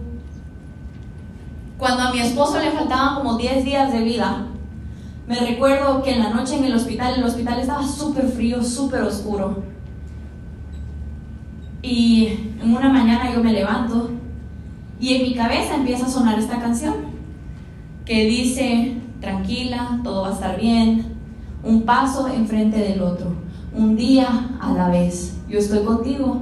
[1.78, 4.48] cuando a mi esposo le faltaban como 10 días de vida,
[5.28, 9.02] me recuerdo que en la noche en el hospital, el hospital estaba súper frío, súper
[9.02, 9.64] oscuro.
[11.82, 12.28] Y
[12.62, 14.10] en una mañana yo me levanto
[15.00, 16.96] y en mi cabeza empieza a sonar esta canción
[18.06, 21.06] que dice, tranquila, todo va a estar bien,
[21.64, 23.34] un paso enfrente del otro,
[23.76, 25.38] un día a la vez.
[25.50, 26.42] Yo estoy contigo,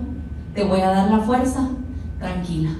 [0.53, 1.69] te voy a dar la fuerza,
[2.19, 2.71] tranquila.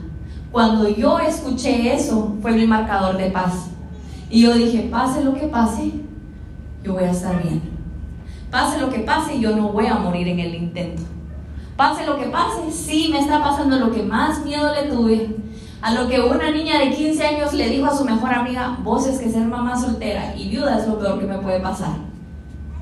[0.51, 3.69] Cuando yo escuché eso, fue mi marcador de paz.
[4.29, 5.91] Y yo dije, pase lo que pase,
[6.83, 7.61] yo voy a estar bien.
[8.49, 11.03] Pase lo que pase, yo no voy a morir en el intento.
[11.77, 15.35] Pase lo que pase, sí me está pasando lo que más miedo le tuve.
[15.81, 19.07] A lo que una niña de 15 años le dijo a su mejor amiga, vos
[19.07, 22.10] es que ser mamá soltera y viuda es lo peor que me puede pasar.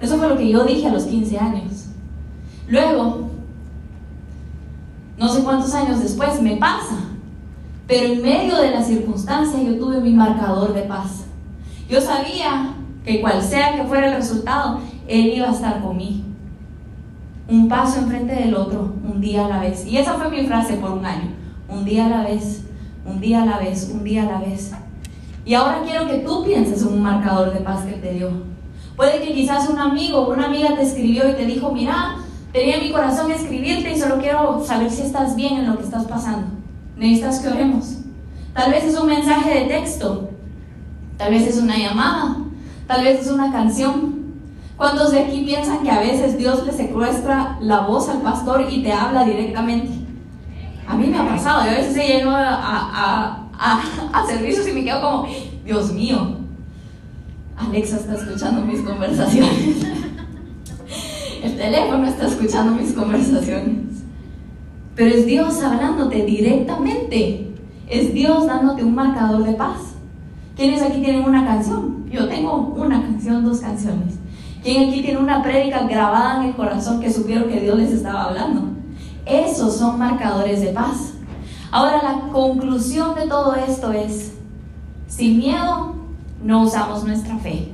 [0.01, 1.85] Eso fue lo que yo dije a los 15 años.
[2.67, 3.29] Luego,
[5.17, 6.95] no sé cuántos años después, me pasa.
[7.87, 11.25] Pero en medio de la circunstancia yo tuve mi marcador de paz.
[11.89, 16.23] Yo sabía que cual sea que fuera el resultado, Él iba a estar conmigo.
[17.49, 19.83] un paso enfrente del otro, un día a la vez.
[19.87, 21.31] Y esa fue mi frase por un año,
[21.67, 22.63] un día a la vez,
[23.03, 24.71] un día a la vez, un día a la vez.
[25.45, 28.29] Y ahora quiero que tú pienses en un marcador de paz que te dio.
[28.99, 32.17] Puede que quizás un amigo o una amiga te escribió y te dijo, mira,
[32.51, 35.85] tenía en mi corazón escribirte y solo quiero saber si estás bien en lo que
[35.85, 36.47] estás pasando.
[36.97, 37.99] Necesitas que oremos.
[38.53, 40.31] Tal vez es un mensaje de texto,
[41.15, 42.39] tal vez es una llamada,
[42.87, 44.33] tal vez es una canción.
[44.75, 48.83] ¿Cuántos de aquí piensan que a veces Dios le secuestra la voz al pastor y
[48.83, 49.93] te habla directamente?
[50.85, 53.81] A mí me ha pasado, yo a veces llego a, a, a,
[54.11, 55.27] a servicios y me quedo como,
[55.63, 56.48] Dios mío,
[57.59, 59.85] Alexa está escuchando mis conversaciones.
[61.43, 64.03] El teléfono está escuchando mis conversaciones.
[64.95, 67.51] Pero es Dios hablándote directamente.
[67.87, 69.77] Es Dios dándote un marcador de paz.
[70.55, 72.05] ¿Quiénes aquí tienen una canción?
[72.09, 74.15] Yo tengo una canción, dos canciones.
[74.63, 78.25] ¿Quién aquí tiene una prédica grabada en el corazón que supieron que Dios les estaba
[78.25, 78.69] hablando?
[79.25, 81.13] Esos son marcadores de paz.
[81.71, 84.33] Ahora la conclusión de todo esto es,
[85.07, 85.98] sin miedo
[86.43, 87.69] no usamos nuestra fe.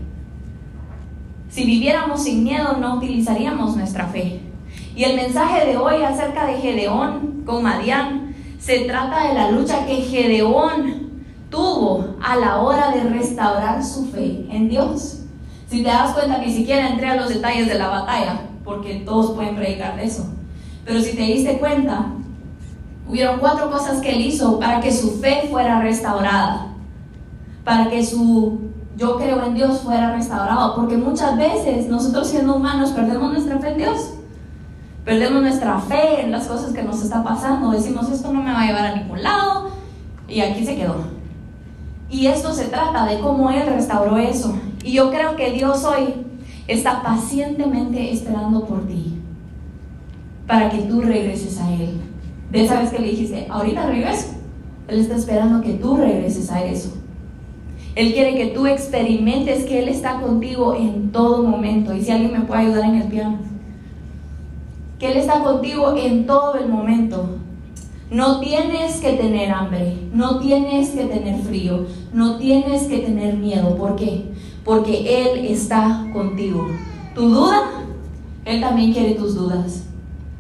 [1.50, 4.42] Si viviéramos sin miedo no utilizaríamos nuestra fe.
[4.96, 9.86] Y el mensaje de hoy acerca de Gedeón con Madián se trata de la lucha
[9.86, 11.06] que Gedeón
[11.50, 15.20] tuvo a la hora de restaurar su fe en Dios.
[15.70, 19.36] Si te das cuenta, ni siquiera entré a los detalles de la batalla, porque todos
[19.36, 20.26] pueden predicar de eso.
[20.86, 22.08] Pero si te diste cuenta,
[23.08, 26.75] hubieron cuatro cosas que él hizo para que su fe fuera restaurada,
[27.66, 28.60] para que su
[28.96, 33.72] yo creo en Dios fuera restaurado, porque muchas veces nosotros siendo humanos perdemos nuestra fe
[33.72, 34.14] en Dios,
[35.04, 38.62] perdemos nuestra fe en las cosas que nos está pasando, decimos esto no me va
[38.62, 39.72] a llevar a ningún lado
[40.30, 40.96] y aquí se quedó.
[42.10, 44.56] Y esto se trata de cómo Él restauró eso.
[44.84, 46.14] Y yo creo que Dios hoy
[46.68, 49.20] está pacientemente esperando por ti
[50.48, 52.00] para que tú regreses a Él.
[52.52, 54.28] De esa vez que le dijiste, ahorita regreso,
[54.88, 56.94] Él está esperando que tú regreses a eso.
[57.96, 61.94] Él quiere que tú experimentes que Él está contigo en todo momento.
[61.94, 63.38] Y si alguien me puede ayudar en el piano.
[65.00, 67.38] Que Él está contigo en todo el momento.
[68.12, 73.76] No tienes que tener hambre, no tienes que tener frío, no tienes que tener miedo.
[73.78, 74.26] ¿Por qué?
[74.64, 76.68] Porque Él está contigo.
[77.16, 77.64] Tu duda,
[78.46, 79.86] Él también quiere tus dudas.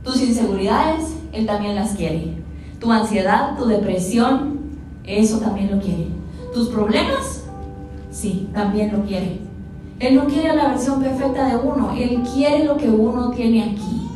[0.04, 2.36] Tus inseguridades, Él también las quiere.
[2.80, 4.60] Tu ansiedad, tu depresión,
[5.04, 6.08] eso también lo quiere.
[6.54, 7.35] Tus problemas,
[8.16, 9.40] sí, también lo quiere.
[10.00, 14.08] Él no quiere la versión perfecta de uno, Él quiere lo que uno tiene aquí.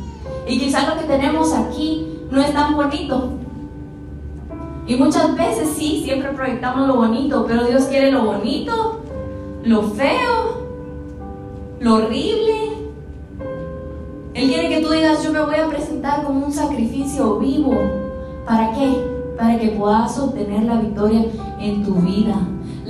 [0.48, 3.32] Y quizás lo que tenemos aquí no es tan bonito.
[4.86, 9.00] Y muchas veces sí, siempre proyectamos lo bonito, pero Dios quiere lo bonito,
[9.64, 10.64] lo feo,
[11.78, 12.70] lo horrible.
[14.34, 17.74] Él quiere que tú digas, yo me voy a presentar como un sacrificio vivo.
[18.46, 18.92] ¿Para qué?
[19.36, 21.24] Para que puedas obtener la victoria
[21.60, 22.36] en tu vida,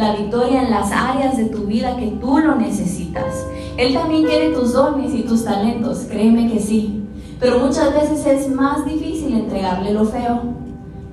[0.01, 3.47] la victoria en las áreas de tu vida que tú lo necesitas.
[3.77, 7.05] Él también quiere tus dones y tus talentos, créeme que sí.
[7.39, 10.41] Pero muchas veces es más difícil entregarle lo feo.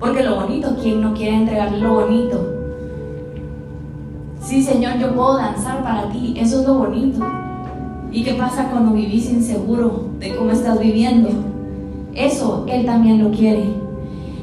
[0.00, 2.54] Porque lo bonito, ¿quién no quiere entregarle lo bonito?
[4.40, 7.22] Sí, Señor, yo puedo danzar para ti, eso es lo bonito.
[8.10, 11.28] ¿Y qué pasa cuando vivís inseguro de cómo estás viviendo?
[12.14, 13.64] Eso Él también lo quiere.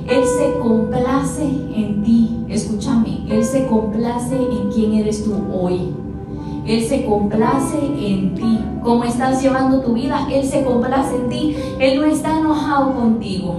[0.07, 5.93] Él se complace en ti, escúchame, Él se complace en quién eres tú hoy.
[6.65, 8.59] Él se complace en ti.
[8.83, 11.55] Cómo estás llevando tu vida, Él se complace en ti.
[11.79, 13.55] Él no está enojado contigo.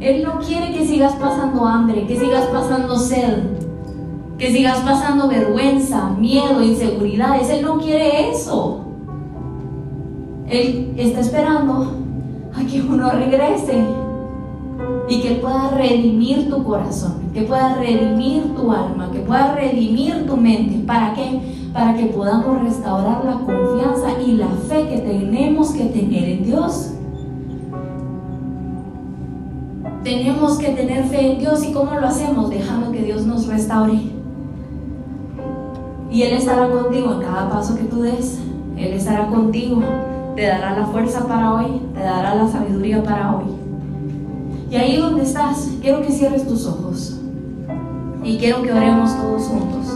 [0.00, 3.44] Él no quiere que sigas pasando hambre, que sigas pasando sed,
[4.38, 7.48] que sigas pasando vergüenza, miedo, inseguridades.
[7.50, 8.80] Él no quiere eso.
[10.48, 11.92] Él está esperando
[12.54, 13.84] a que uno regrese
[15.08, 20.36] y que pueda redimir tu corazón, que pueda redimir tu alma, que pueda redimir tu
[20.36, 20.84] mente.
[20.86, 21.40] ¿Para qué?
[21.72, 26.92] Para que podamos restaurar la confianza y la fe que tenemos que tener en Dios.
[30.04, 32.50] Tenemos que tener fe en Dios y ¿cómo lo hacemos?
[32.50, 34.12] Dejando que Dios nos restaure.
[36.12, 38.38] Y Él estará contigo en cada paso que tú des.
[38.76, 39.82] Él estará contigo.
[40.36, 43.44] Te dará la fuerza para hoy, te dará la sabiduría para hoy.
[44.70, 47.13] Y ahí donde estás, quiero que cierres tus ojos.
[48.24, 49.86] Y quiero que oremos todos juntos.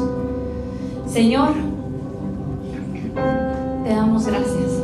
[1.06, 1.54] Señor,
[3.84, 4.82] te damos gracias.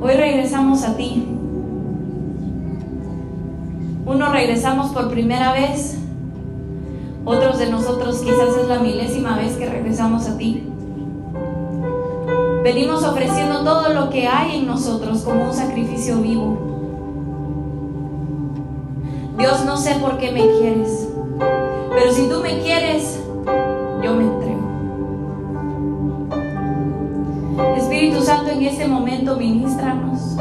[0.00, 1.28] Hoy regresamos a ti.
[4.06, 5.98] Uno regresamos por primera vez.
[7.26, 10.66] Otros de nosotros quizás es la milésima vez que regresamos a ti.
[12.64, 16.77] Venimos ofreciendo todo lo que hay en nosotros como un sacrificio vivo.
[19.38, 21.08] Dios, no sé por qué me quieres,
[21.90, 23.22] pero si tú me quieres,
[24.02, 24.58] yo me entrego.
[27.76, 30.36] Espíritu Santo, en este momento ministranos.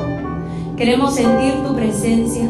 [0.75, 2.49] Queremos sentir tu presencia.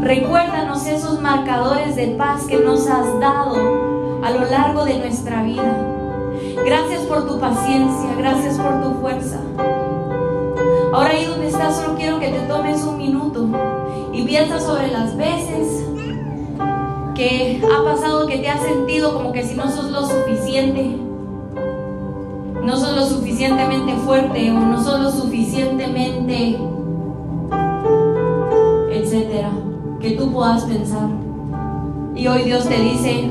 [0.00, 3.54] Recuérdanos esos marcadores de paz que nos has dado
[4.24, 5.86] a lo largo de nuestra vida.
[6.66, 9.38] Gracias por tu paciencia, gracias por tu fuerza.
[10.92, 13.46] Ahora ahí donde estás, solo quiero que te tomes un minuto
[14.12, 15.84] y piensa sobre las veces
[17.14, 20.96] que ha pasado que te has sentido como que si no sos lo suficiente,
[22.62, 26.58] no sos lo suficientemente fuerte o no sos lo suficientemente,
[28.90, 29.50] etcétera,
[30.00, 31.08] que tú puedas pensar.
[32.14, 33.30] Y hoy Dios te dice,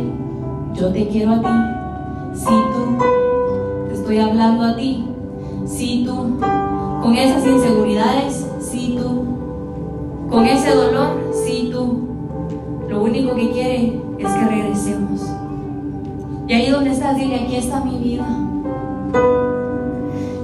[0.73, 2.97] yo te quiero a ti, si tú,
[3.87, 5.05] te estoy hablando a ti,
[5.65, 6.39] si tú,
[7.01, 9.30] con esas inseguridades, si tú,
[10.31, 12.07] con ese dolor, si tú,
[12.87, 15.29] lo único que quiere es que regresemos.
[16.47, 18.25] Y ahí donde estás, dile, aquí está mi vida.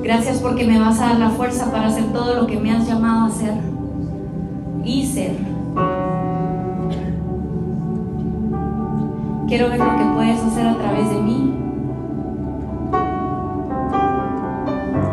[0.04, 2.86] Gracias porque me vas a dar la fuerza para hacer todo lo que me has
[2.86, 3.54] llamado a hacer
[4.84, 5.32] y ser.
[9.48, 11.54] Quiero ver lo que puedes hacer a través de mí.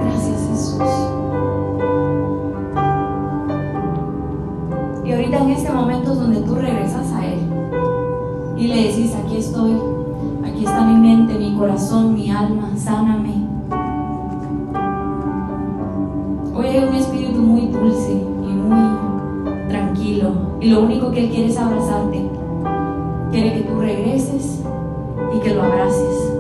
[0.01, 1.14] Gracias Jesús.
[5.39, 7.41] En este momento es donde tú regresas a Él
[8.57, 9.73] y le decís, aquí estoy,
[10.45, 13.35] aquí está mi mente, mi corazón, mi alma, sáname.
[16.55, 21.49] Hoy hay un espíritu muy dulce y muy tranquilo y lo único que Él quiere
[21.49, 22.31] es abrazarte.
[23.33, 24.63] Quiere que tú regreses
[25.35, 26.33] y que lo abraces.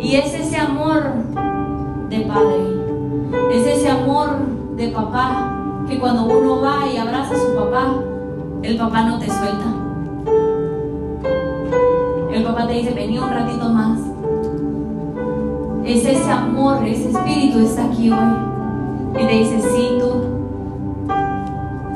[0.00, 1.04] Y es ese amor
[2.10, 4.30] de padre, es ese amor
[4.76, 5.51] de papá
[5.92, 7.96] que cuando uno va y abraza a su papá,
[8.62, 9.66] el papá no te suelta.
[12.32, 13.98] El papá te dice, vení un ratito más.
[15.84, 19.20] Es ese amor, ese espíritu está aquí hoy.
[19.20, 20.12] Y te dice, sí tú,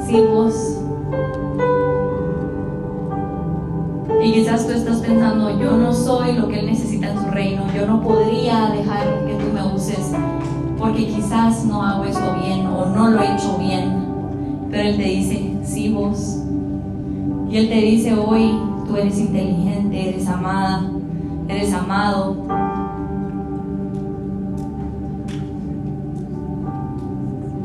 [0.07, 0.78] sí vos.
[4.22, 7.62] Y quizás tú estás pensando, yo no soy lo que Él necesita en su reino,
[7.74, 9.26] yo no podría dejar
[10.87, 14.07] porque quizás no hago eso bien o no lo he hecho bien.
[14.70, 16.43] Pero Él te dice, sí vos.
[17.51, 18.57] Y Él te dice hoy,
[18.87, 20.89] tú eres inteligente, eres amada,
[21.49, 22.37] eres amado.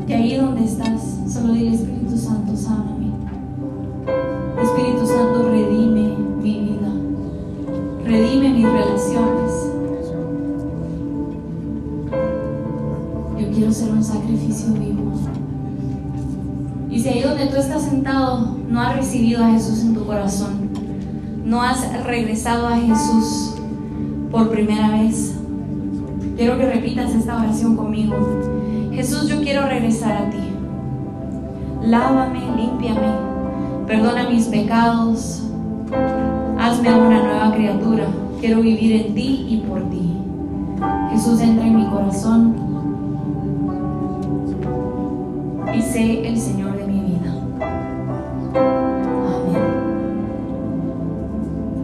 [0.08, 3.12] Y ahí donde estás, solo dile Espíritu Santo, sáname.
[4.60, 6.88] Espíritu Santo, redime mi vida.
[8.04, 9.41] Redime mis relaciones.
[13.82, 15.12] Ser un sacrificio vivo.
[16.90, 20.70] Y si ahí donde tú estás sentado no has recibido a Jesús en tu corazón,
[21.44, 23.54] no has regresado a Jesús
[24.30, 25.34] por primera vez,
[26.36, 28.14] quiero que repitas esta oración conmigo.
[28.92, 30.38] Jesús, yo quiero regresar a ti.
[31.82, 33.12] Lávame, límpiame,
[33.86, 35.42] perdona mis pecados,
[36.58, 38.06] hazme una nueva criatura.
[38.40, 40.16] Quiero vivir en ti y por ti.
[41.10, 42.61] Jesús, entra en mi corazón
[45.82, 47.32] sé el Señor de mi vida.
[49.34, 49.62] Amén.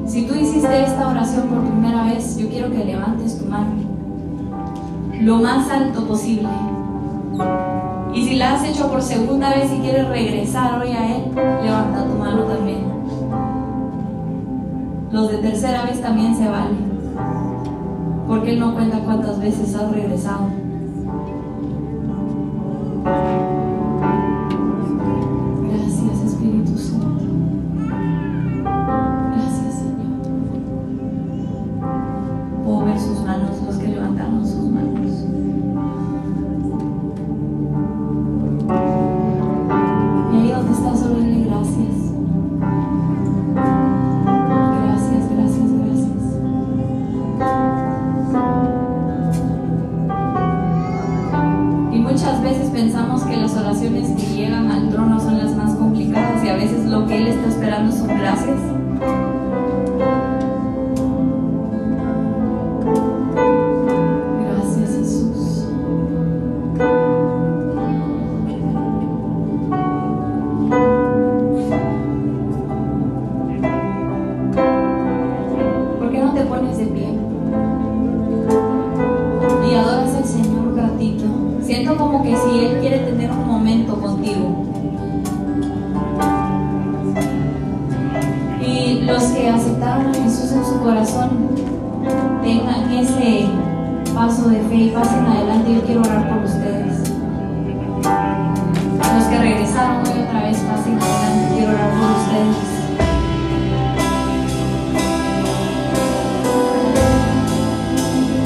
[0.07, 3.89] Si tú hiciste esta oración por primera vez, yo quiero que levantes tu mano
[5.21, 6.49] lo más alto posible.
[8.15, 12.05] Y si la has hecho por segunda vez y quieres regresar hoy a Él, levanta
[12.05, 12.85] tu mano también.
[15.11, 16.89] Los de tercera vez también se valen.
[18.27, 20.49] Porque Él no cuenta cuántas veces has regresado.